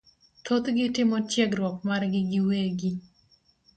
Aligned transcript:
Thothgi 0.45 0.85
timo 0.95 1.17
tiegruok 1.29 1.77
margi 1.87 2.21
giwegi 2.29 2.91